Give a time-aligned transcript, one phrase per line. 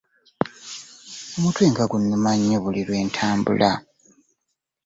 [1.35, 3.71] Omutwe nga gunuma nnyo buli wentambula.